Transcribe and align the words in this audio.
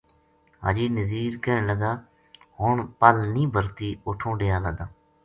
حاجی 0.61 0.85
نزیر 0.97 1.33
کہن 1.43 1.63
لگا 1.69 1.91
ہن 2.59 2.75
پَل 2.99 3.15
نیہہ 3.33 3.51
برہتی 3.53 3.89
اُٹھوں 4.07 4.33
ڈیرا 4.39 4.59
لداں 4.65 4.89